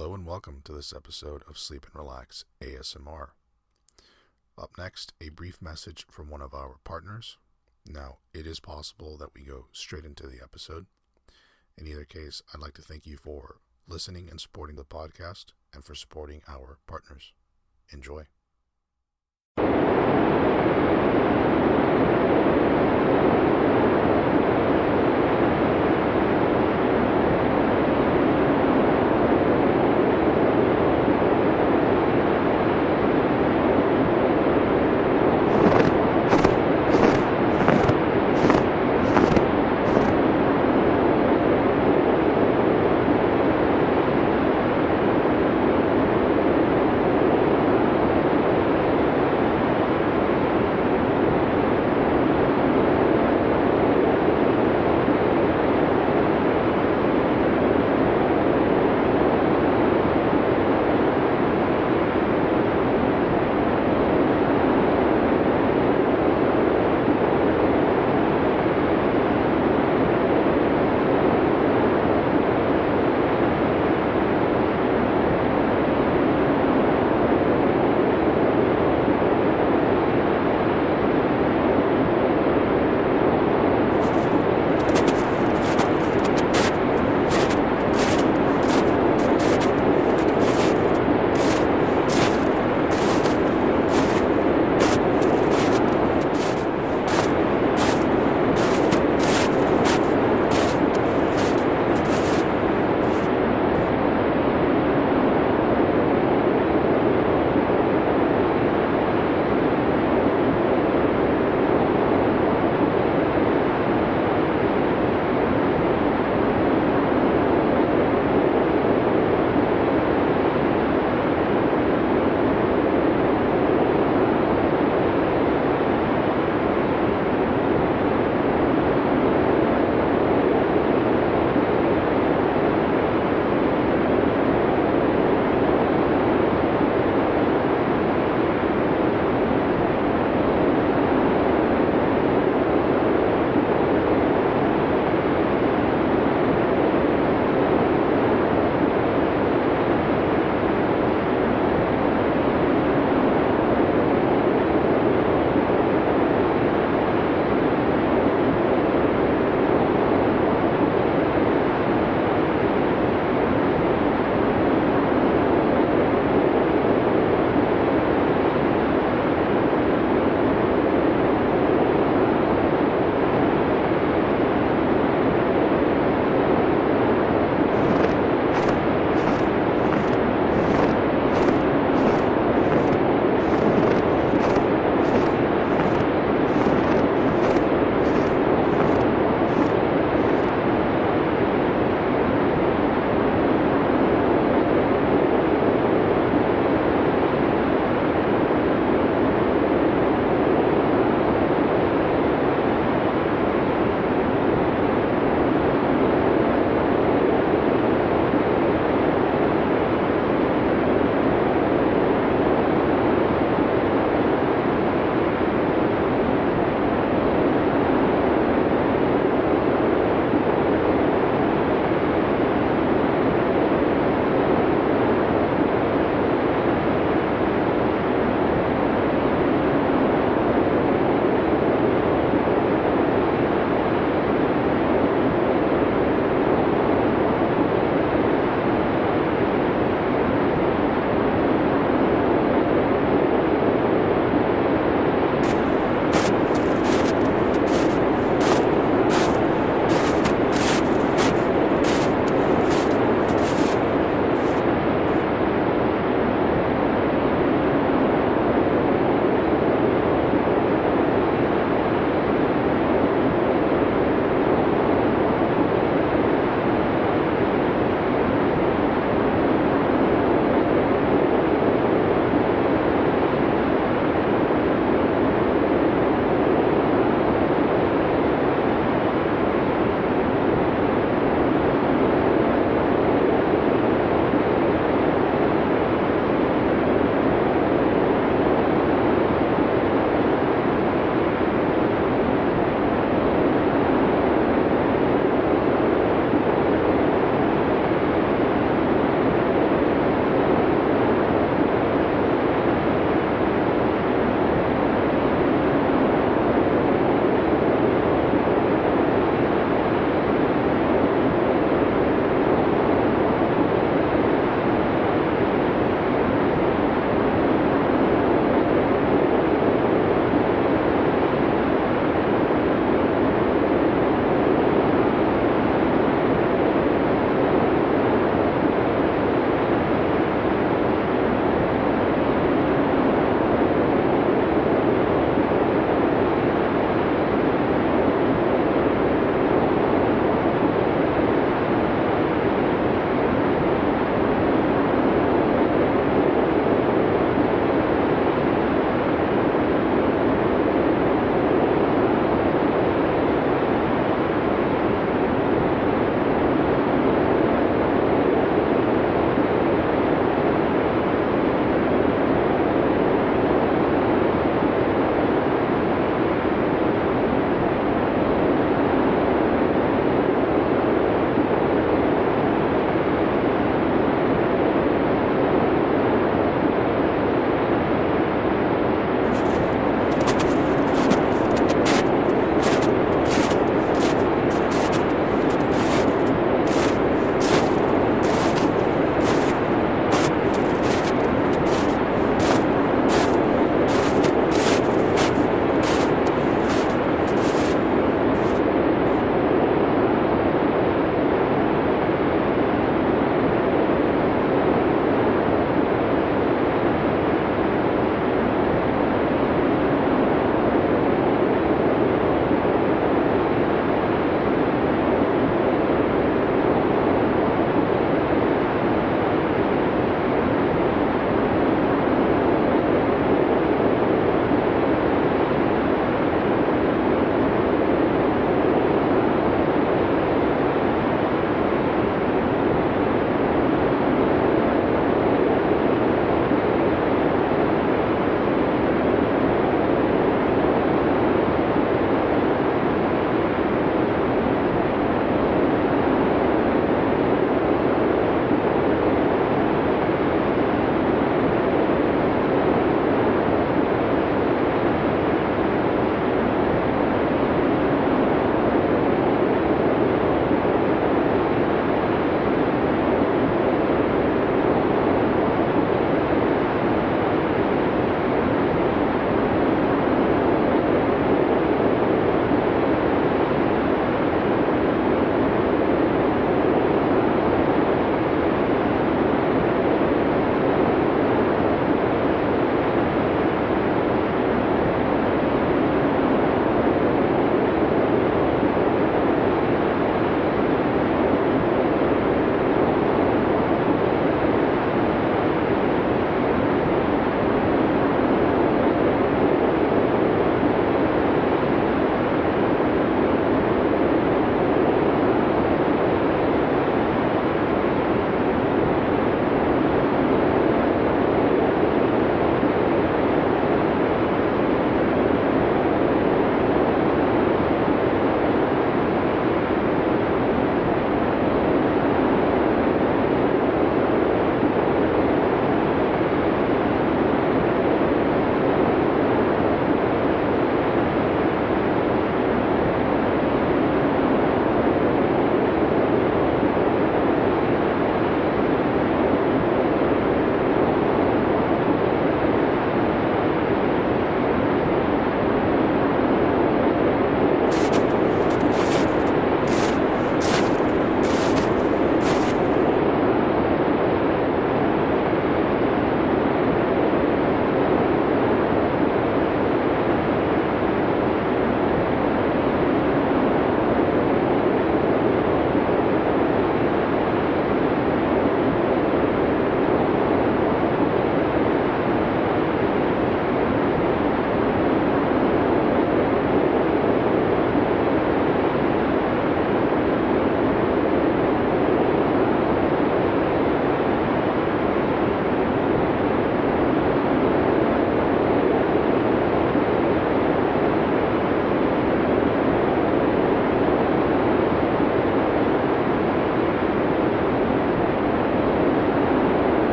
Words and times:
Hello 0.00 0.14
and 0.14 0.24
welcome 0.24 0.62
to 0.64 0.72
this 0.72 0.94
episode 0.96 1.42
of 1.46 1.58
Sleep 1.58 1.84
and 1.84 1.94
Relax 1.94 2.46
ASMR. 2.62 3.32
Up 4.56 4.70
next, 4.78 5.12
a 5.20 5.28
brief 5.28 5.60
message 5.60 6.06
from 6.10 6.30
one 6.30 6.40
of 6.40 6.54
our 6.54 6.76
partners. 6.84 7.36
Now, 7.86 8.16
it 8.32 8.46
is 8.46 8.60
possible 8.60 9.18
that 9.18 9.34
we 9.34 9.42
go 9.42 9.66
straight 9.72 10.06
into 10.06 10.26
the 10.26 10.42
episode. 10.42 10.86
In 11.76 11.86
either 11.86 12.06
case, 12.06 12.40
I'd 12.54 12.62
like 12.62 12.72
to 12.76 12.82
thank 12.82 13.06
you 13.06 13.18
for 13.18 13.56
listening 13.86 14.30
and 14.30 14.40
supporting 14.40 14.76
the 14.76 14.84
podcast 14.84 15.52
and 15.74 15.84
for 15.84 15.94
supporting 15.94 16.40
our 16.48 16.78
partners. 16.86 17.34
Enjoy. 17.92 18.24